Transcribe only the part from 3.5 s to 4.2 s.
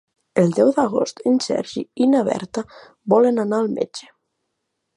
al metge.